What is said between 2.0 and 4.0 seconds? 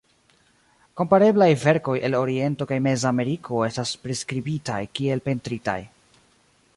el Oriento kaj Mezameriko estas